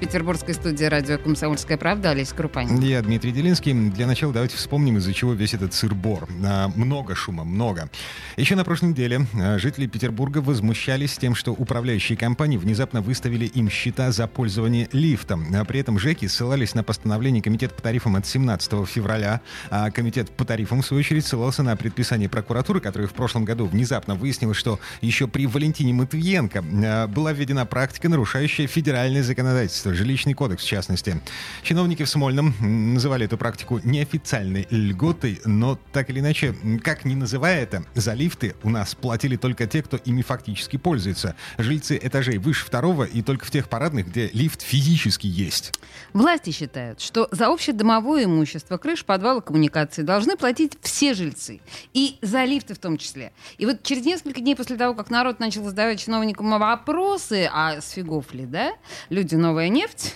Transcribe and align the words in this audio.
Петербургской 0.00 0.54
студии 0.54 0.86
радио 0.86 1.18
«Комсомольская 1.18 1.76
правда» 1.76 2.10
Олеся 2.10 2.34
Крупанин. 2.34 2.80
Я 2.80 3.02
Дмитрий 3.02 3.32
Делинский. 3.32 3.74
Для 3.90 4.06
начала 4.06 4.32
давайте 4.32 4.56
вспомним, 4.56 4.96
из-за 4.96 5.12
чего 5.12 5.34
весь 5.34 5.52
этот 5.52 5.74
сыр-бор. 5.74 6.26
А, 6.42 6.68
много 6.74 7.14
шума, 7.14 7.44
много. 7.44 7.90
Еще 8.38 8.56
на 8.56 8.64
прошлой 8.64 8.90
неделе 8.90 9.26
а, 9.34 9.58
жители 9.58 9.86
Петербурга 9.86 10.38
возмущались 10.38 11.18
тем, 11.18 11.34
что 11.34 11.52
управляющие 11.52 12.16
компании 12.16 12.56
внезапно 12.56 13.02
выставили 13.02 13.44
им 13.44 13.68
счета 13.68 14.10
за 14.10 14.26
пользование 14.26 14.88
лифтом. 14.92 15.46
А 15.54 15.66
при 15.66 15.80
этом 15.80 15.98
ЖЭКи 15.98 16.28
ссылались 16.28 16.74
на 16.74 16.82
постановление 16.82 17.42
Комитета 17.42 17.74
по 17.74 17.82
тарифам 17.82 18.16
от 18.16 18.26
17 18.26 18.88
февраля, 18.88 19.42
а 19.68 19.90
Комитет 19.90 20.30
по 20.30 20.46
тарифам, 20.46 20.80
в 20.80 20.86
свою 20.86 21.00
очередь, 21.00 21.26
ссылался 21.26 21.62
на 21.62 21.76
предписание 21.76 22.30
прокуратуры, 22.30 22.80
которая 22.80 23.06
в 23.06 23.12
прошлом 23.12 23.44
году 23.44 23.66
внезапно 23.66 24.14
выяснила, 24.14 24.54
что 24.54 24.80
еще 25.02 25.28
при 25.28 25.46
Валентине 25.46 25.92
Матвиенко 25.92 27.06
была 27.08 27.32
введена 27.32 27.66
практика, 27.66 28.08
нарушающая 28.08 28.66
федеральное 28.66 29.22
законодательство, 29.22 29.89
жилищный 29.94 30.34
кодекс 30.34 30.64
в 30.64 30.66
частности. 30.66 31.20
Чиновники 31.62 32.04
в 32.04 32.08
Смольном 32.08 32.54
называли 32.94 33.26
эту 33.26 33.36
практику 33.36 33.80
неофициальной 33.84 34.66
льготой, 34.70 35.40
но 35.44 35.78
так 35.92 36.10
или 36.10 36.20
иначе, 36.20 36.54
как 36.82 37.04
ни 37.04 37.14
называя 37.14 37.62
это, 37.62 37.84
за 37.94 38.14
лифты 38.14 38.54
у 38.62 38.70
нас 38.70 38.94
платили 38.94 39.36
только 39.36 39.66
те, 39.66 39.82
кто 39.82 39.96
ими 39.96 40.22
фактически 40.22 40.76
пользуется. 40.76 41.36
Жильцы 41.58 41.98
этажей 42.00 42.38
выше 42.38 42.64
второго 42.64 43.04
и 43.04 43.22
только 43.22 43.44
в 43.44 43.50
тех 43.50 43.68
парадных, 43.68 44.08
где 44.08 44.28
лифт 44.32 44.62
физически 44.62 45.26
есть. 45.26 45.72
Власти 46.12 46.50
считают, 46.50 47.00
что 47.00 47.28
за 47.30 47.46
общедомовое 47.52 48.24
имущество, 48.24 48.76
крыш, 48.76 49.04
подвалы, 49.04 49.42
коммуникации 49.42 50.02
должны 50.02 50.36
платить 50.36 50.78
все 50.82 51.14
жильцы. 51.14 51.60
И 51.92 52.18
за 52.22 52.44
лифты 52.44 52.74
в 52.74 52.78
том 52.78 52.96
числе. 52.98 53.32
И 53.58 53.66
вот 53.66 53.82
через 53.82 54.04
несколько 54.04 54.40
дней 54.40 54.56
после 54.56 54.76
того, 54.76 54.94
как 54.94 55.10
народ 55.10 55.40
начал 55.40 55.64
задавать 55.64 56.00
чиновникам 56.00 56.50
вопросы, 56.50 57.48
а 57.52 57.80
с 57.80 57.90
фигов 57.90 58.32
ли, 58.34 58.46
да, 58.46 58.72
люди 59.08 59.34
новая 59.34 59.68
нефть, 59.80 60.14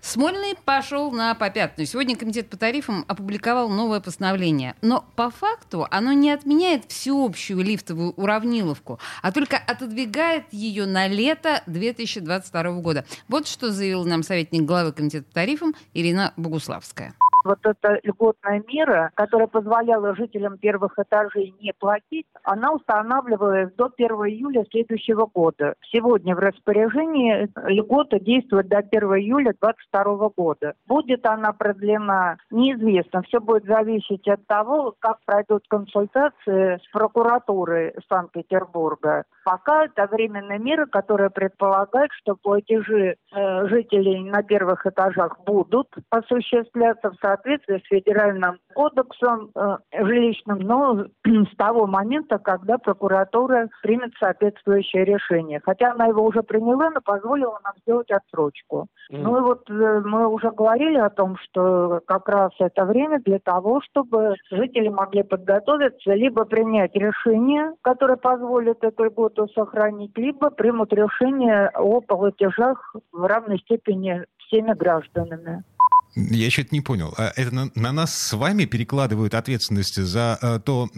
Смольный 0.00 0.56
пошел 0.64 1.12
на 1.12 1.34
попятную. 1.34 1.86
Сегодня 1.86 2.16
Комитет 2.16 2.50
по 2.50 2.56
тарифам 2.56 3.04
опубликовал 3.06 3.68
новое 3.68 4.00
постановление. 4.00 4.74
Но 4.82 5.04
по 5.14 5.30
факту 5.30 5.86
оно 5.90 6.12
не 6.12 6.30
отменяет 6.32 6.90
всеобщую 6.90 7.62
лифтовую 7.62 8.12
уравниловку, 8.12 8.98
а 9.22 9.30
только 9.30 9.56
отодвигает 9.56 10.44
ее 10.50 10.86
на 10.86 11.06
лето 11.06 11.62
2022 11.66 12.62
года. 12.80 13.04
Вот 13.28 13.46
что 13.46 13.70
заявил 13.70 14.04
нам 14.04 14.24
советник 14.24 14.62
главы 14.62 14.92
Комитета 14.92 15.24
по 15.24 15.34
тарифам 15.34 15.74
Ирина 15.94 16.32
Богуславская 16.36 17.14
вот 17.44 17.58
эта 17.64 18.00
льготная 18.02 18.62
мера, 18.66 19.10
которая 19.14 19.48
позволяла 19.48 20.14
жителям 20.14 20.58
первых 20.58 20.98
этажей 20.98 21.54
не 21.60 21.72
платить, 21.72 22.26
она 22.44 22.72
устанавливалась 22.72 23.72
до 23.74 23.90
1 23.96 24.08
июля 24.08 24.64
следующего 24.70 25.26
года. 25.26 25.74
Сегодня 25.92 26.34
в 26.34 26.38
распоряжении 26.38 27.48
льгота 27.66 28.18
действует 28.18 28.68
до 28.68 28.78
1 28.78 29.02
июля 29.02 29.54
2022 29.60 30.28
года. 30.36 30.74
Будет 30.86 31.26
она 31.26 31.52
продлена, 31.52 32.36
неизвестно. 32.50 33.22
Все 33.22 33.40
будет 33.40 33.64
зависеть 33.64 34.26
от 34.28 34.46
того, 34.46 34.94
как 34.98 35.18
пройдут 35.24 35.64
консультации 35.68 36.78
с 36.78 36.92
прокуратурой 36.92 37.94
Санкт-Петербурга. 38.08 39.24
Пока 39.44 39.86
это 39.86 40.06
временная 40.06 40.58
мера, 40.58 40.86
которая 40.86 41.30
предполагает, 41.30 42.10
что 42.12 42.36
платежи 42.36 43.16
э, 43.32 43.66
жителей 43.68 44.22
на 44.30 44.42
первых 44.42 44.86
этажах 44.86 45.38
будут 45.44 45.88
осуществляться 46.10 47.10
в 47.10 47.16
соответствии 47.20 47.31
с 47.36 47.86
федеральным 47.88 48.58
кодексом 48.74 49.50
э, 49.54 49.76
жилищным, 49.92 50.58
но 50.58 51.06
с 51.26 51.56
того 51.56 51.86
момента, 51.86 52.38
когда 52.38 52.78
прокуратура 52.78 53.68
примет 53.82 54.12
соответствующее 54.18 55.04
решение. 55.04 55.60
Хотя 55.64 55.92
она 55.92 56.06
его 56.06 56.24
уже 56.24 56.42
приняла, 56.42 56.90
но 56.90 57.00
позволила 57.00 57.58
нам 57.64 57.74
сделать 57.82 58.10
отсрочку. 58.10 58.88
Mm. 59.12 59.18
Ну 59.18 59.38
и 59.38 59.40
вот 59.40 59.70
э, 59.70 60.02
мы 60.04 60.28
уже 60.28 60.50
говорили 60.50 60.98
о 60.98 61.10
том, 61.10 61.36
что 61.36 62.00
как 62.06 62.28
раз 62.28 62.52
это 62.58 62.84
время 62.84 63.20
для 63.20 63.38
того, 63.38 63.80
чтобы 63.82 64.34
жители 64.50 64.88
могли 64.88 65.22
подготовиться, 65.22 66.14
либо 66.14 66.44
принять 66.44 66.94
решение, 66.94 67.72
которое 67.82 68.16
позволит 68.16 68.82
эту 68.84 69.04
льготу 69.04 69.48
сохранить, 69.48 70.16
либо 70.16 70.50
примут 70.50 70.92
решение 70.92 71.70
о 71.74 72.00
платежах 72.00 72.94
в 73.12 73.24
равной 73.24 73.58
степени 73.58 74.24
всеми 74.38 74.74
гражданами. 74.74 75.64
Я 76.14 76.50
что-то 76.50 76.68
не 76.72 76.80
понял. 76.80 77.14
А 77.16 77.32
это 77.36 77.54
на, 77.54 77.70
на 77.74 77.92
нас 77.92 78.14
с 78.14 78.32
вами 78.32 78.66
перекладывают 78.66 79.34
ответственность 79.34 79.96
за 80.02 80.38
а, 80.40 80.58
то, 80.58 80.88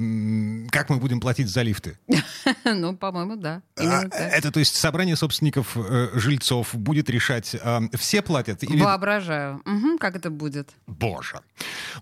как 0.70 0.90
мы 0.90 0.96
будем 0.96 1.20
платить 1.20 1.48
за 1.48 1.62
лифты? 1.62 1.98
Ну, 2.64 2.96
по-моему, 2.96 3.36
да. 3.36 3.62
А, 3.76 4.04
это, 4.10 4.50
то 4.50 4.58
есть, 4.58 4.76
собрание 4.76 5.16
собственников 5.16 5.76
э, 5.76 6.10
жильцов 6.14 6.74
будет 6.74 7.08
решать, 7.08 7.56
а, 7.62 7.82
все 7.94 8.22
платят? 8.22 8.62
Воображаю. 8.62 9.62
Как 9.98 10.16
это 10.16 10.30
будет. 10.30 10.70
Боже. 10.86 11.40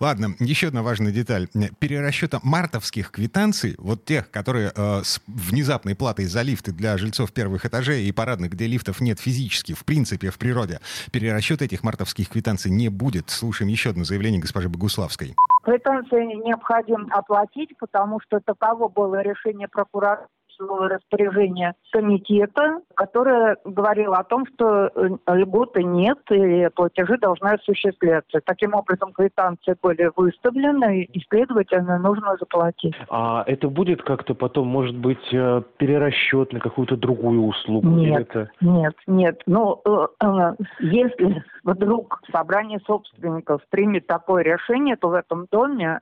Ладно, 0.01 0.35
еще 0.39 0.69
одна 0.69 0.83
важная 0.83 1.13
деталь. 1.13 1.49
Перерасчета 1.79 2.41
мартовских 2.43 3.11
квитанций, 3.11 3.75
вот 3.79 4.05
тех, 4.05 4.31
которые 4.31 4.73
э, 4.75 5.03
с 5.03 5.21
внезапной 5.27 5.95
платой 5.95 6.27
за 6.27 6.43
лифты 6.43 6.73
для 6.73 6.97
жильцов 6.99 7.33
первых 7.33 7.67
этажей 7.67 8.05
и 8.05 8.13
парадных, 8.13 8.53
где 8.53 8.67
лифтов 8.67 9.01
нет 9.01 9.21
физически, 9.21 9.75
в 9.75 9.85
принципе, 9.85 10.31
в 10.31 10.39
природе, 10.39 10.81
перерасчет 11.11 11.63
этих 11.63 11.83
мартовских 11.83 12.29
квитанций 12.29 12.71
не 12.71 12.89
будет. 12.89 13.31
Слушаем 13.31 13.71
еще 13.71 13.91
одно 13.91 14.05
заявление 14.05 14.41
госпожи 14.41 14.69
Богуславской. 14.69 15.35
Квитанции 15.65 16.25
необходимо 16.45 17.07
оплатить, 17.11 17.71
потому 17.79 18.21
что 18.21 18.41
таково 18.41 18.89
было 18.89 19.23
решение 19.23 19.69
прокуратуры 19.69 20.29
распоряжение 20.59 21.75
комитета, 21.91 22.81
которое 22.95 23.57
говорило 23.65 24.19
о 24.19 24.25
том, 24.25 24.47
что 24.47 24.87
э, 24.87 25.09
льготы 25.35 25.83
нет 25.83 26.19
и 26.31 26.69
платежи 26.75 27.19
должны 27.19 27.49
осуществляться. 27.49 28.41
Таким 28.45 28.75
образом, 28.75 29.13
квитанции 29.13 29.77
были 29.83 30.11
выставлены 30.17 31.05
и, 31.05 31.21
следовательно, 31.29 31.99
нужно 31.99 32.37
заплатить. 32.39 32.95
А 33.09 33.45
это 33.47 33.69
будет 33.69 34.03
как-то 34.03 34.35
потом, 34.35 34.69
может 34.69 34.97
быть, 34.97 35.33
э, 35.33 35.63
перерасчет 35.79 36.53
на 36.53 36.61
какую-то 36.61 36.97
другую 36.97 37.45
услугу? 37.45 37.89
Нет, 37.89 38.29
это... 38.31 38.51
нет, 38.61 38.95
нет. 39.07 39.41
Ну, 39.47 39.81
э, 39.85 40.55
если 40.81 41.45
вдруг 41.65 42.21
собрание 42.31 42.81
собственников 42.87 43.63
примет 43.71 44.07
такое 44.07 44.43
решение, 44.43 44.97
то 44.97 45.09
в 45.09 45.15
этом 45.15 45.47
доме 45.51 46.01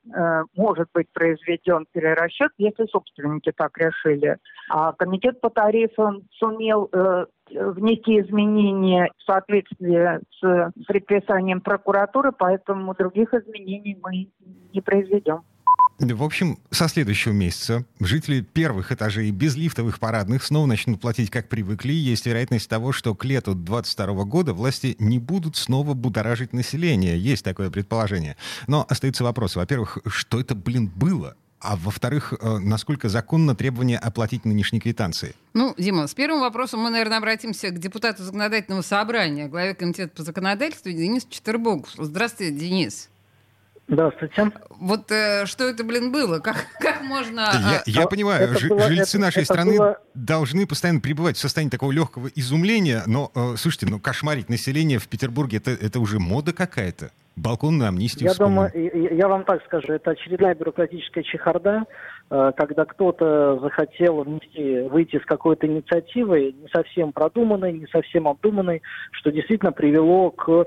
может 0.56 0.88
быть 0.94 1.06
произведен 1.12 1.86
перерасчет, 1.92 2.52
если 2.58 2.86
собственники 2.86 3.52
так 3.54 3.76
решили. 3.78 4.36
А 4.70 4.92
комитет 4.92 5.40
по 5.40 5.50
тарифам 5.50 6.22
сумел 6.38 6.88
э, 6.92 7.26
внести 7.50 8.20
изменения 8.20 9.10
в 9.18 9.22
соответствии 9.22 10.20
с 10.40 10.84
предписанием 10.86 11.60
прокуратуры, 11.60 12.32
поэтому 12.32 12.94
других 12.94 13.34
изменений 13.34 13.98
мы 14.02 14.28
не 14.72 14.80
произведем. 14.80 15.42
В 16.00 16.22
общем, 16.22 16.58
со 16.70 16.88
следующего 16.88 17.32
месяца 17.32 17.84
жители 18.00 18.40
первых 18.40 18.90
этажей 18.90 19.30
без 19.32 19.54
лифтовых 19.56 20.00
парадных 20.00 20.42
снова 20.42 20.64
начнут 20.64 20.98
платить, 20.98 21.28
как 21.28 21.50
привыкли. 21.50 21.92
Есть 21.92 22.24
вероятность 22.24 22.70
того, 22.70 22.92
что 22.92 23.14
к 23.14 23.22
лету 23.26 23.54
2022 23.54 24.24
года 24.24 24.54
власти 24.54 24.96
не 24.98 25.18
будут 25.18 25.56
снова 25.56 25.92
будоражить 25.92 26.54
население. 26.54 27.18
Есть 27.18 27.44
такое 27.44 27.68
предположение. 27.68 28.38
Но 28.66 28.86
остается 28.88 29.24
вопрос. 29.24 29.56
Во-первых, 29.56 29.98
что 30.06 30.40
это, 30.40 30.54
блин, 30.54 30.90
было? 30.96 31.36
А 31.60 31.76
во-вторых, 31.76 32.32
э, 32.32 32.58
насколько 32.58 33.10
законно 33.10 33.54
требование 33.54 33.98
оплатить 33.98 34.46
нынешние 34.46 34.80
квитанции? 34.80 35.34
Ну, 35.52 35.74
Дима, 35.76 36.06
с 36.06 36.14
первым 36.14 36.40
вопросом 36.40 36.80
мы, 36.80 36.88
наверное, 36.88 37.18
обратимся 37.18 37.68
к 37.68 37.78
депутату 37.78 38.24
законодательного 38.24 38.80
собрания, 38.80 39.48
главе 39.48 39.74
комитета 39.74 40.16
по 40.16 40.22
законодательству 40.22 40.90
Денису 40.90 41.26
Четербогу. 41.28 41.86
Здравствуйте, 41.98 42.54
Денис. 42.54 43.09
Здравствуйте. 43.90 44.52
Вот 44.78 45.10
э, 45.10 45.46
что 45.46 45.64
это, 45.64 45.82
блин, 45.82 46.12
было? 46.12 46.38
Как, 46.38 46.64
как 46.78 47.02
можно... 47.02 47.40
Я, 47.52 47.82
я 47.86 48.04
а, 48.04 48.06
понимаю, 48.06 48.56
ж, 48.56 48.68
было, 48.68 48.82
жильцы 48.82 49.16
это, 49.16 49.26
нашей 49.26 49.42
это 49.42 49.52
страны 49.52 49.78
было... 49.78 49.98
должны 50.14 50.64
постоянно 50.66 51.00
пребывать 51.00 51.36
в 51.36 51.40
состоянии 51.40 51.70
такого 51.70 51.90
легкого 51.90 52.28
изумления, 52.28 53.02
но, 53.06 53.32
э, 53.34 53.56
слушайте, 53.56 53.86
ну, 53.86 53.98
кошмарить 53.98 54.48
население 54.48 55.00
в 55.00 55.08
Петербурге, 55.08 55.56
это, 55.56 55.72
это 55.72 55.98
уже 55.98 56.20
мода 56.20 56.52
какая-то. 56.52 57.10
Балкон 57.34 57.78
на 57.78 57.88
амнистию 57.88 58.28
Я 58.28 58.34
думаю, 58.34 58.70
я, 58.74 59.10
я 59.10 59.28
вам 59.28 59.44
так 59.44 59.64
скажу, 59.64 59.92
это 59.92 60.12
очередная 60.12 60.54
бюрократическая 60.54 61.24
чехарда, 61.24 61.84
когда 62.30 62.84
кто-то 62.84 63.58
захотел 63.60 64.22
внести, 64.22 64.82
выйти 64.88 65.18
с 65.18 65.24
какой-то 65.26 65.66
инициативой, 65.66 66.52
не 66.52 66.68
совсем 66.68 67.12
продуманной, 67.12 67.72
не 67.72 67.86
совсем 67.88 68.28
обдуманной, 68.28 68.82
что 69.10 69.32
действительно 69.32 69.72
привело 69.72 70.30
к 70.30 70.66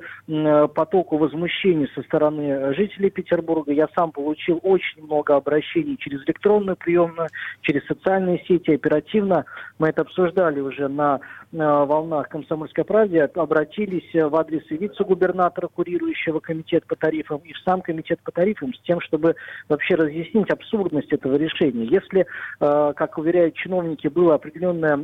потоку 0.76 1.18
возмущений 1.18 1.90
со 1.96 2.02
стороны 2.04 2.74
жителей 2.74 3.10
Петербурга. 3.10 3.72
Я 3.72 3.88
сам 3.96 4.12
получил 4.12 4.60
очень 4.62 5.04
много 5.04 5.38
обращений 5.38 5.96
через 5.98 6.24
электронную 6.26 6.76
приемную, 6.76 7.30
через 7.62 7.86
социальные 7.88 8.44
сети, 8.46 8.72
оперативно. 8.72 9.46
Мы 9.80 9.88
это 9.88 10.02
обсуждали 10.02 10.60
уже 10.60 10.90
на 10.90 11.22
волнах 11.54 12.30
«Комсомольской 12.30 12.84
правде», 12.84 13.24
обратились 13.24 14.12
в 14.14 14.36
адрес 14.36 14.64
вице-губернатора, 14.70 15.68
курирующего 15.68 16.40
комитет 16.40 16.86
по 16.88 16.96
тарифам, 16.96 17.42
и 17.44 17.54
в 17.54 17.60
сам 17.60 17.82
комитет 17.82 18.20
по 18.24 18.32
тарифам 18.32 18.74
с 18.74 18.80
тем, 18.82 19.00
чтобы 19.02 19.36
вообще 19.70 19.96
разъяснить 19.96 20.50
абсурдность 20.50 21.12
этого 21.12 21.36
решения. 21.36 21.86
Если, 21.86 22.26
э, 22.60 22.94
как 22.96 23.18
уверяют 23.18 23.56
чиновники, 23.56 24.08
была 24.08 24.36
определенная 24.36 24.98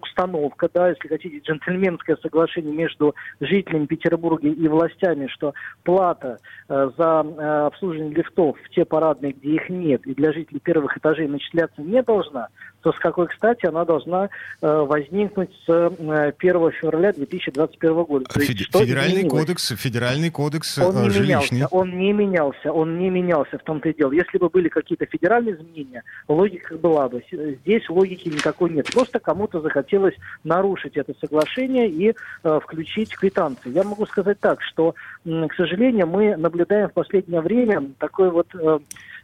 установка, 0.00 0.68
да, 0.72 0.90
если 0.90 1.08
хотите, 1.08 1.38
джентльменское 1.38 2.16
соглашение 2.22 2.74
между 2.74 3.14
жителями 3.40 3.86
Петербурга 3.86 4.48
и 4.48 4.68
властями, 4.68 5.26
что 5.26 5.54
плата 5.82 6.38
э, 6.68 6.90
за 6.96 7.26
э, 7.26 7.66
обслуживание 7.66 8.14
лифтов 8.14 8.56
в 8.64 8.70
те 8.70 8.84
парадные, 8.84 9.32
где 9.32 9.54
их 9.56 9.68
нет, 9.68 10.06
и 10.06 10.14
для 10.14 10.32
жителей 10.32 10.60
первых 10.60 10.96
этажей 10.96 11.26
начисляться 11.26 11.82
не 11.82 12.02
должна, 12.02 12.48
то 12.82 12.92
с 12.92 12.98
какой, 12.98 13.28
кстати, 13.28 13.66
она 13.66 13.84
должна 13.84 14.30
возникнуть 14.60 15.50
с 15.66 15.68
1 15.68 16.32
февраля 16.72 17.12
2021 17.12 18.02
года. 18.04 18.26
Фед... 18.32 18.58
Федеральный 18.58 19.28
кодекс, 19.28 19.68
федеральный 19.76 20.30
кодекс 20.30 20.78
он 20.78 21.02
не 21.02 21.10
жилищный. 21.10 21.58
Менялся, 21.58 21.74
он 21.74 21.98
не 21.98 22.12
менялся, 22.12 22.72
он 22.72 22.98
не 22.98 23.10
менялся 23.10 23.58
в 23.58 23.62
том-то 23.62 23.88
и 23.88 23.94
дело. 23.94 24.12
Если 24.12 24.38
бы 24.38 24.48
были 24.48 24.68
какие-то 24.68 25.06
федеральные 25.06 25.56
изменения, 25.56 26.02
логика 26.28 26.76
была 26.76 27.08
бы. 27.08 27.22
Здесь 27.30 27.88
логики 27.88 28.28
никакой 28.28 28.70
нет. 28.70 28.90
Просто 28.92 29.18
кому-то 29.18 29.60
захотелось 29.60 30.14
нарушить 30.44 30.96
это 30.96 31.14
соглашение 31.20 31.88
и 31.88 32.14
э, 32.42 32.60
включить 32.62 33.14
квитанции. 33.16 33.70
Я 33.70 33.84
могу 33.84 34.06
сказать 34.06 34.38
так, 34.40 34.62
что, 34.62 34.94
э, 35.24 35.46
к 35.48 35.54
сожалению, 35.54 36.06
мы 36.06 36.36
наблюдаем 36.36 36.88
в 36.88 36.92
последнее 36.92 37.40
время 37.40 37.90
такой 37.98 38.30
вот 38.30 38.48
э, 38.54 38.58
э, 38.60 38.78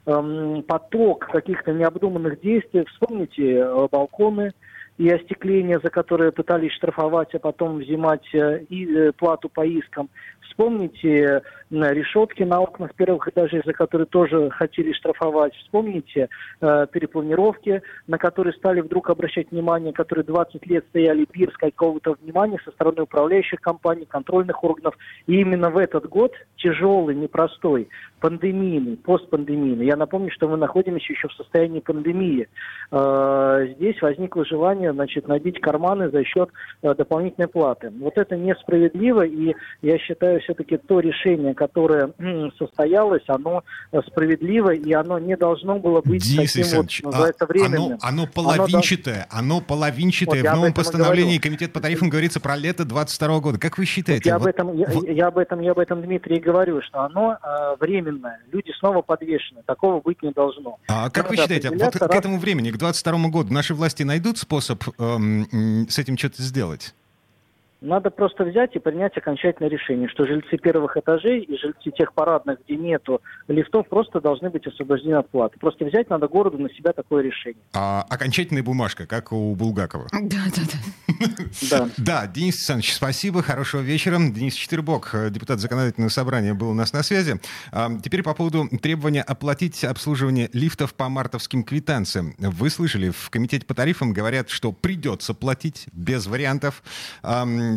поток 0.07 1.27
каких-то 1.27 1.73
необдуманных 1.73 2.41
действий. 2.41 2.85
Вспомните 2.87 3.57
э, 3.59 3.89
балконы, 3.91 4.53
и 4.99 5.11
остекление, 5.11 5.79
за 5.83 5.91
которое 5.91 6.33
пытались 6.33 6.73
штрафовать, 6.73 7.35
а 7.35 7.39
потом 7.39 7.79
взимать 7.79 8.27
э, 8.33 8.61
и 8.71 8.87
э, 8.87 9.13
плату 9.13 9.49
по 9.49 9.67
искам. 9.67 10.09
Вспомните 10.49 11.43
решетки 11.71 12.43
на 12.43 12.61
окнах 12.61 12.95
первых 12.95 13.29
этажей, 13.29 13.63
за 13.65 13.73
которые 13.73 14.07
тоже 14.07 14.51
хотели 14.51 14.93
штрафовать. 14.93 15.55
Вспомните 15.57 16.29
э, 16.61 16.87
перепланировки, 16.91 17.83
на 18.07 18.19
которые 18.19 18.53
стали 18.55 18.81
вдруг 18.81 19.11
обращать 19.11 19.51
внимание, 19.51 19.93
которые 19.93 20.25
20 20.25 20.65
лет 20.67 20.85
стояли 20.91 21.27
без 21.33 21.53
какого-то 21.57 22.17
внимания 22.23 22.59
со 22.65 22.71
стороны 22.71 23.03
управляющих 23.03 23.61
компаний, 23.61 24.07
контрольных 24.07 24.63
органов. 24.63 24.97
И 25.27 25.41
именно 25.41 25.71
в 25.71 25.79
этот 25.79 26.09
год, 26.09 26.33
тяжелый, 26.57 27.17
непростой, 27.17 27.89
пандемийный, 28.21 28.97
постпандемийный, 28.97 29.87
я 29.87 29.97
напомню, 29.97 30.31
что 30.31 30.49
мы 30.49 30.57
находимся 30.57 31.13
еще 31.13 31.29
в 31.29 31.33
состоянии 31.35 31.81
пандемии, 31.81 32.49
э, 32.93 33.67
здесь 33.77 34.01
возникло 34.01 34.45
желание 34.45 34.93
значит, 34.93 35.27
набить 35.27 35.61
карманы 35.61 36.11
за 36.11 36.23
счет 36.25 36.51
э, 36.83 36.95
дополнительной 36.95 37.49
платы. 37.49 37.93
Вот 38.01 38.17
это 38.17 38.37
несправедливо, 38.37 39.23
и 39.23 39.55
я 39.83 39.99
считаю 39.99 40.41
все-таки 40.41 40.77
то 40.77 41.01
решение, 41.01 41.56
которое 41.57 42.13
состоялось, 42.59 43.25
оно 43.27 43.65
э, 43.91 44.01
справедливо, 44.07 44.75
и 44.75 44.93
оно 44.93 45.19
не 45.19 45.37
должно 45.37 45.79
было 45.79 46.01
быть 46.01 46.23
Денис 46.23 46.53
таким 46.53 46.77
вот, 46.77 46.87
называется, 47.03 47.45
а, 47.45 47.47
временным. 47.47 47.85
Оно, 47.85 47.99
оно 48.01 48.27
половинчатое, 48.27 49.27
оно, 49.31 49.57
оно 49.57 49.61
половинчатое. 49.61 50.43
Вот 50.43 50.51
в 50.53 50.55
новом 50.55 50.73
постановлении 50.75 51.39
Комитет 51.39 51.73
по 51.73 51.81
тарифам 51.81 52.09
говорится 52.09 52.39
про 52.39 52.57
лето 52.57 52.85
22 52.85 53.41
года. 53.41 53.59
Как 53.59 53.79
вы 53.79 53.85
считаете? 53.85 54.31
Вот 54.33 54.33
я, 54.33 54.39
вот, 54.39 54.43
об 54.43 54.55
этом, 54.55 54.67
вот... 54.69 55.09
я, 55.09 55.13
я, 55.13 55.27
об 55.27 55.39
этом, 55.39 55.61
я 55.61 55.73
об 55.73 55.79
этом, 55.79 56.03
Дмитрий, 56.03 56.39
говорю, 56.39 56.83
что 56.83 57.01
оно 57.01 57.39
э, 57.43 57.77
временное. 57.81 58.41
Люди 58.53 58.73
снова 58.79 59.03
подвешены. 59.03 59.63
Такого 59.67 60.01
быть 60.01 60.23
не 60.23 60.31
должно. 60.31 60.79
А 60.87 61.11
как 61.11 61.31
вы 61.31 61.37
считаете, 61.37 61.71
вот 61.71 61.81
раз... 61.81 61.93
к 61.93 62.15
этому 62.15 62.39
времени, 62.39 62.71
к 62.71 62.77
22 62.77 63.29
году, 63.29 63.53
наши 63.53 63.75
власти 63.75 64.03
найдут 64.03 64.39
способ 64.39 64.83
эм, 64.99 65.87
с 65.89 65.99
этим 65.99 66.17
что-то 66.17 66.43
сделать? 66.43 66.95
Надо 67.81 68.11
просто 68.11 68.45
взять 68.45 68.75
и 68.75 68.79
принять 68.79 69.17
окончательное 69.17 69.71
решение, 69.71 70.09
что 70.09 70.27
жильцы 70.27 70.57
первых 70.57 70.97
этажей 70.97 71.41
и 71.43 71.59
жильцы 71.59 71.91
тех 71.91 72.15
парадных, 72.15 72.59
где 72.65 72.77
нету 72.77 73.21
лифтов, 73.49 73.87
просто 73.89 74.21
должны 74.21 74.49
быть 74.49 74.67
освобождены 74.67 75.17
от 75.17 75.29
платы. 75.29 75.59
Просто 75.59 75.85
взять 75.85 76.09
надо 76.09 76.27
городу 76.27 76.59
на 76.59 76.71
себя 76.71 76.93
такое 76.93 77.23
решение. 77.23 77.63
А, 77.75 78.05
окончательная 78.09 78.63
бумажка, 78.63 79.07
как 79.07 79.31
у 79.31 79.55
Булгакова. 79.55 80.09
Да, 80.13 80.39
да, 80.57 80.63
да. 81.71 81.89
Да, 81.99 82.27
Денис 82.35 82.55
Александрович, 82.55 82.95
спасибо, 82.95 83.43
хорошего 83.43 83.83
вечера. 83.83 84.17
Денис 84.19 84.55
Четырбок, 84.55 85.15
депутат 85.31 85.61
законодательного 85.61 86.11
собрания, 86.11 86.55
был 86.55 86.71
у 86.71 86.75
нас 86.75 86.95
на 86.95 87.03
связи. 87.03 87.41
А, 87.73 87.91
теперь 88.03 88.23
по 88.23 88.33
поводу 88.33 88.69
требования 88.81 89.23
оплатить 89.23 89.85
обслуживание 89.85 90.49
лифтов 90.55 90.95
по 90.95 91.11
мартовским 91.11 91.63
квитанциям. 91.63 92.35
Вы 92.39 92.71
слышали, 92.71 93.11
в 93.11 93.29
комитете 93.29 93.67
по 93.67 93.75
тарифам 93.75 94.15
говорят, 94.15 94.49
что 94.49 94.73
придется 94.73 95.35
платить 95.35 95.87
без 95.93 96.27
вариантов. 96.27 96.83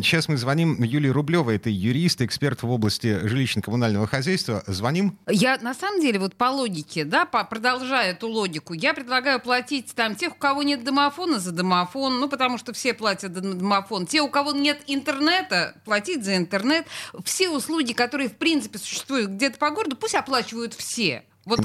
Сейчас 0.02 0.28
мы 0.28 0.36
звоним 0.36 0.82
Юлии 0.82 1.08
Рублевой, 1.08 1.56
это 1.56 1.70
юрист, 1.70 2.20
эксперт 2.22 2.62
в 2.62 2.70
области 2.70 3.08
жилищно-коммунального 3.24 4.06
хозяйства. 4.06 4.62
Звоним. 4.66 5.18
Я 5.28 5.58
на 5.58 5.74
самом 5.74 6.00
деле 6.00 6.18
вот 6.18 6.34
по 6.34 6.44
логике, 6.44 7.04
да, 7.04 7.26
по, 7.26 7.44
продолжая 7.44 8.12
эту 8.12 8.28
логику, 8.28 8.74
я 8.74 8.94
предлагаю 8.94 9.40
платить 9.40 9.94
там 9.94 10.14
тех, 10.14 10.32
у 10.32 10.38
кого 10.38 10.62
нет 10.62 10.84
домофона 10.84 11.38
за 11.38 11.52
домофон, 11.52 12.20
ну 12.20 12.28
потому 12.28 12.58
что 12.58 12.72
все 12.72 12.94
платят 12.94 13.34
за 13.34 13.40
домофон. 13.40 14.06
Те, 14.06 14.20
у 14.20 14.28
кого 14.28 14.52
нет 14.52 14.82
интернета, 14.86 15.74
платить 15.84 16.24
за 16.24 16.36
интернет. 16.36 16.86
Все 17.24 17.48
услуги, 17.48 17.92
которые 17.92 18.28
в 18.28 18.36
принципе 18.36 18.78
существуют 18.78 19.30
где-то 19.30 19.58
по 19.58 19.70
городу, 19.70 19.96
пусть 19.96 20.14
оплачивают 20.14 20.74
все. 20.74 21.24
Вот... 21.44 21.60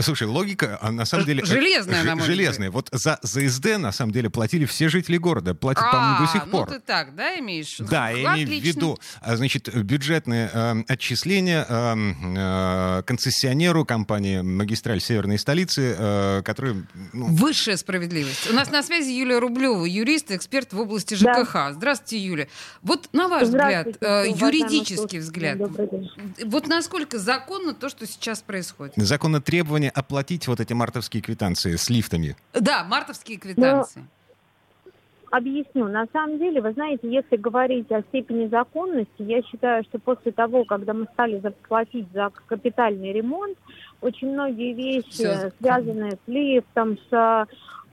Слушай, 0.00 0.26
логика, 0.26 0.76
а 0.80 0.90
на 0.90 1.04
самом 1.04 1.24
деле... 1.24 1.42
Э, 1.42 1.46
железная, 1.46 2.02
на 2.02 2.20
Железная. 2.20 2.70
Вот 2.70 2.88
за 2.90 3.18
ЗСД, 3.22 3.78
на 3.78 3.92
самом 3.92 4.12
деле, 4.12 4.28
платили 4.28 4.64
все 4.64 4.88
жители 4.88 5.18
города. 5.18 5.54
Платят, 5.54 5.84
а, 5.86 5.92
по-моему, 5.92 6.26
до 6.26 6.32
сих 6.32 6.46
ну 6.46 6.50
пор. 6.50 6.68
ты 6.68 6.80
так, 6.80 7.14
да, 7.14 7.38
имеешь? 7.38 7.76
Да, 7.78 8.10
я 8.10 8.34
имею 8.34 8.60
в 8.60 8.64
виду, 8.64 8.98
а, 9.20 9.36
значит, 9.36 9.72
бюджетные 9.72 10.50
э, 10.52 10.82
отчисления 10.88 11.64
э, 11.68 12.98
э, 12.98 13.02
концессионеру 13.04 13.84
компании 13.84 14.40
«Магистраль 14.40 15.00
Северной 15.00 15.38
столицы», 15.38 15.94
э, 15.96 16.42
которые... 16.44 16.84
Ну... 17.12 17.26
Высшая 17.26 17.76
справедливость. 17.76 18.50
У 18.50 18.54
нас 18.54 18.72
на 18.72 18.82
связи 18.82 19.10
Юлия 19.10 19.38
Рублева, 19.38 19.84
юрист, 19.84 20.32
эксперт 20.32 20.72
в 20.72 20.80
области 20.80 21.14
ЖКХ. 21.14 21.52
Да. 21.52 21.72
Здравствуйте, 21.72 22.18
Юля. 22.18 22.48
Вот 22.82 23.08
на 23.12 23.28
ваш 23.28 23.44
взгляд, 23.44 23.86
э, 24.00 24.24
юридический 24.28 25.20
взгляд, 25.20 25.58
вот 26.44 26.66
насколько 26.66 27.18
законно 27.18 27.74
то, 27.74 27.88
что 27.88 28.06
сейчас 28.08 28.40
происходит? 28.40 28.94
Законно 28.96 29.40
требование 29.68 29.90
оплатить 29.90 30.48
вот 30.48 30.60
эти 30.60 30.72
мартовские 30.72 31.22
квитанции 31.22 31.76
с 31.76 31.90
лифтами. 31.90 32.36
Да, 32.54 32.84
мартовские 32.84 33.38
квитанции. 33.38 34.00
Но... 34.00 34.92
Объясню. 35.30 35.88
На 35.88 36.06
самом 36.10 36.38
деле, 36.38 36.62
вы 36.62 36.72
знаете, 36.72 37.00
если 37.02 37.36
говорить 37.36 37.92
о 37.92 38.00
степени 38.00 38.48
законности, 38.48 39.10
я 39.18 39.42
считаю, 39.42 39.84
что 39.84 39.98
после 39.98 40.32
того, 40.32 40.64
когда 40.64 40.94
мы 40.94 41.04
стали 41.12 41.38
заплатить 41.40 42.06
за 42.14 42.30
капитальный 42.46 43.12
ремонт, 43.12 43.58
очень 44.00 44.32
многие 44.32 44.72
вещи, 44.72 45.10
Все. 45.10 45.52
связанные 45.60 46.12
с 46.12 46.28
лифтом, 46.28 46.96
с 47.10 47.46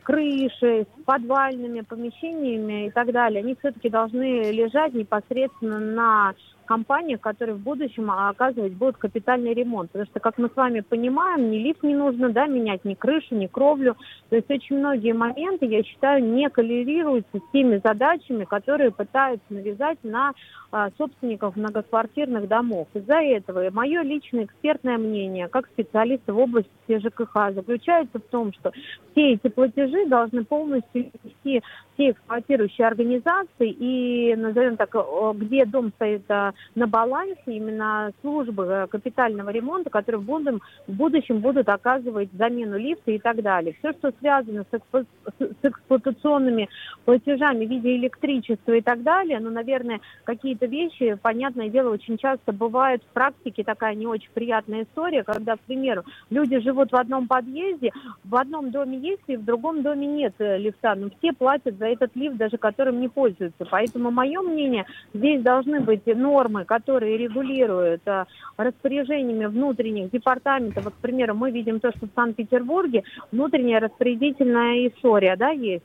крышей, 0.03 0.83
с 0.83 1.03
подвальными 1.03 1.81
помещениями 1.81 2.87
и 2.87 2.91
так 2.91 3.11
далее, 3.11 3.43
они 3.43 3.55
все-таки 3.59 3.89
должны 3.89 4.51
лежать 4.51 4.93
непосредственно 4.93 5.79
на 5.79 6.33
компаниях, 6.65 7.21
которые 7.21 7.55
в 7.55 7.61
будущем 7.61 8.11
оказывать 8.11 8.73
будут 8.73 8.97
капитальный 8.97 9.53
ремонт. 9.53 9.91
Потому 9.91 10.09
что, 10.09 10.19
как 10.19 10.37
мы 10.37 10.49
с 10.49 10.55
вами 10.55 10.81
понимаем, 10.81 11.51
ни 11.51 11.57
лифт 11.57 11.83
не 11.83 11.95
нужно 11.95 12.29
да, 12.29 12.47
менять, 12.47 12.83
ни 12.85 12.93
крышу, 12.93 13.35
ни 13.35 13.47
кровлю. 13.47 13.95
То 14.29 14.35
есть 14.35 14.49
очень 14.49 14.79
многие 14.79 15.13
моменты, 15.13 15.65
я 15.65 15.83
считаю, 15.83 16.23
не 16.23 16.49
коррелируются 16.49 17.37
с 17.37 17.51
теми 17.51 17.79
задачами, 17.83 18.45
которые 18.45 18.91
пытаются 18.91 19.45
навязать 19.49 19.99
на 20.03 20.33
а, 20.71 20.89
собственников 20.97 21.55
многоквартирных 21.55 22.47
домов. 22.47 22.87
Из-за 22.93 23.21
этого 23.21 23.69
мое 23.71 24.01
личное 24.01 24.45
экспертное 24.45 24.97
мнение, 24.97 25.47
как 25.47 25.67
специалиста 25.67 26.33
в 26.33 26.39
области 26.39 26.69
ЖКХ, 26.89 27.53
заключается 27.53 28.19
в 28.19 28.23
том, 28.23 28.51
что 28.53 28.71
все 29.11 29.33
эти 29.33 29.47
платежи 29.47 30.05
должны 30.07 30.43
полностью 30.43 31.11
нести 31.23 31.63
все 31.95 32.11
эксплуатирующие 32.11 32.87
организации 32.87 33.69
и, 33.71 34.35
назовем 34.35 34.77
так, 34.77 34.95
где 35.35 35.65
дом 35.65 35.91
стоит 35.95 36.27
на 36.29 36.87
балансе, 36.87 37.35
именно 37.47 38.11
службы 38.21 38.87
капитального 38.89 39.49
ремонта, 39.49 39.89
которые 39.89 40.21
в 40.21 40.93
будущем, 40.93 41.39
будут 41.39 41.67
оказывать 41.69 42.29
замену 42.33 42.77
лифта 42.77 43.11
и 43.11 43.19
так 43.19 43.41
далее. 43.41 43.75
Все, 43.79 43.91
что 43.93 44.13
связано 44.19 44.63
с, 44.63 44.75
эксплу... 44.75 45.05
с 45.39 45.63
эксплуатационными 45.63 46.69
платежами 47.05 47.65
в 47.65 47.69
виде 47.69 47.95
электричества 47.95 48.73
и 48.73 48.81
так 48.81 49.03
далее, 49.03 49.39
ну, 49.39 49.49
наверное, 49.49 49.99
какие-то 50.23 50.65
вещи, 50.65 51.17
понятное 51.21 51.69
дело, 51.69 51.91
очень 51.91 52.17
часто 52.17 52.51
бывают 52.51 53.03
в 53.03 53.13
практике 53.13 53.63
такая 53.63 53.95
не 53.95 54.07
очень 54.07 54.29
приятная 54.33 54.83
история, 54.83 55.23
когда, 55.23 55.55
к 55.55 55.61
примеру, 55.61 56.03
люди 56.29 56.59
живут 56.59 56.91
в 56.91 56.95
одном 56.95 57.27
подъезде, 57.27 57.91
в 58.23 58.35
одном 58.35 58.71
доме 58.71 58.97
есть 58.97 59.21
лифт, 59.27 59.41
в 59.41 59.45
другом 59.45 59.81
доме 59.81 60.07
нет 60.07 60.33
э, 60.39 60.57
лифта, 60.57 60.95
но 60.95 61.09
все 61.17 61.33
платят 61.33 61.77
за 61.77 61.84
этот 61.87 62.15
лифт, 62.15 62.37
даже 62.37 62.57
которым 62.57 62.99
не 62.99 63.07
пользуются. 63.07 63.65
Поэтому 63.65 64.11
мое 64.11 64.41
мнение, 64.41 64.85
здесь 65.13 65.41
должны 65.41 65.79
быть 65.79 66.05
нормы, 66.05 66.65
которые 66.65 67.17
регулируют 67.17 68.01
а, 68.07 68.25
распоряжениями 68.57 69.45
внутренних 69.45 70.11
департаментов. 70.11 70.83
Вот, 70.85 70.93
к 70.93 71.01
примеру, 71.01 71.35
мы 71.35 71.51
видим 71.51 71.79
то, 71.79 71.91
что 71.91 72.07
в 72.07 72.09
Санкт-Петербурге 72.15 73.03
внутренняя 73.31 73.79
распорядительная 73.79 74.87
история, 74.87 75.35
да, 75.35 75.49
есть. 75.49 75.83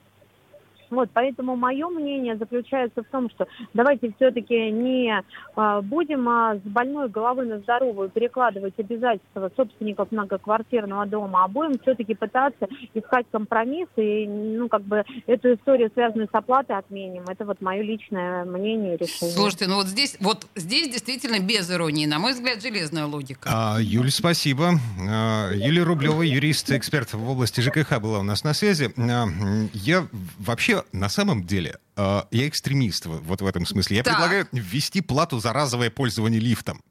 Вот, 0.91 1.09
поэтому 1.13 1.57
мое 1.57 1.89
мнение 1.89 2.37
заключается 2.37 3.03
в 3.03 3.07
том, 3.07 3.31
что 3.31 3.47
давайте 3.75 4.13
все-таки 4.17 4.71
не 4.71 5.23
а, 5.55 5.81
будем 5.83 6.29
а, 6.29 6.57
с 6.57 6.61
больной 6.61 7.09
головы 7.09 7.45
на 7.45 7.59
здоровую 7.61 8.11
перекладывать 8.11 8.75
обязательства 8.79 9.51
собственников 9.57 10.11
многоквартирного 10.11 11.07
дома, 11.07 11.45
а 11.45 11.49
будем 11.49 11.79
все-таки 11.81 12.15
пытаться 12.15 12.69
искать 12.95 13.27
компромисс 13.31 13.89
и, 13.97 14.27
ну, 14.27 14.69
как 14.69 14.83
бы 14.83 15.05
эту 15.27 15.55
историю, 15.55 15.91
связанную 15.95 16.29
с 16.31 16.35
оплатой, 16.35 16.77
отменим. 16.77 17.25
Это 17.29 17.45
вот 17.45 17.61
мое 17.61 17.83
личное 17.83 18.45
мнение 18.45 18.97
и 18.97 18.99
решение. 18.99 19.35
Слушайте, 19.35 19.69
ну 19.69 19.77
вот 19.77 19.87
здесь, 19.87 20.17
вот 20.21 20.47
здесь 20.57 20.91
действительно 20.91 21.39
без 21.39 21.71
иронии, 21.71 22.07
на 22.07 22.19
мой 22.19 22.33
взгляд, 22.33 22.61
железная 22.63 23.07
логика. 23.07 23.49
А, 23.53 23.79
Юль, 23.81 24.11
спасибо. 24.11 24.73
А, 25.09 25.51
Юлия 25.53 25.83
Рублева, 25.83 26.23
юрист, 26.23 26.71
эксперт 26.73 27.13
в 27.13 27.31
области 27.31 27.61
ЖКХ, 27.61 28.01
была 28.01 28.19
у 28.19 28.25
нас 28.25 28.43
на 28.45 28.55
связи. 28.55 28.93
А, 28.97 29.27
я 29.73 30.07
вообще 30.39 30.80
на 30.93 31.09
самом 31.09 31.45
деле 31.45 31.79
э, 31.97 32.23
я 32.31 32.49
экстремист 32.49 33.07
вот 33.07 33.41
в 33.41 33.47
этом 33.47 33.67
смысле. 33.67 33.99
Я 33.99 34.03
так. 34.03 34.15
предлагаю 34.15 34.49
ввести 34.53 35.01
плату 35.01 35.39
за 35.41 35.53
разовое 35.53 35.91
пользование 35.91 36.41
лифтом. 36.41 36.83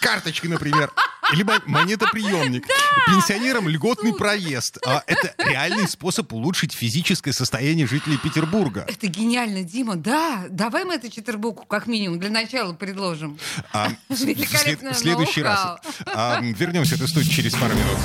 Карточки, 0.00 0.46
например. 0.46 0.92
Либо 1.32 1.60
монетоприемник. 1.66 2.66
Да! 2.68 3.12
Пенсионерам 3.12 3.68
льготный 3.68 4.14
проезд. 4.14 4.78
А, 4.86 5.02
это 5.06 5.34
реальный 5.38 5.88
способ 5.88 6.32
улучшить 6.32 6.72
физическое 6.72 7.32
состояние 7.32 7.86
жителей 7.86 8.16
Петербурга. 8.16 8.84
Это 8.88 9.08
гениально, 9.08 9.64
Дима. 9.64 9.96
Да, 9.96 10.46
давай 10.48 10.84
мы 10.84 10.94
это 10.94 11.10
Четербуку 11.10 11.66
как 11.66 11.86
минимум 11.86 12.20
для 12.20 12.30
начала 12.30 12.72
предложим. 12.74 13.38
А, 13.72 13.90
в, 14.08 14.16
след, 14.16 14.80
в 14.80 14.94
следующий 14.94 15.42
раз. 15.42 15.80
А, 16.06 16.40
вернемся 16.40 16.94
в 16.94 16.98
эту 16.98 17.08
студию 17.08 17.32
через 17.32 17.54
пару 17.54 17.74
минут. 17.74 17.98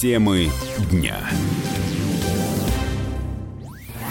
Темы 0.00 0.50
дня. 0.90 1.28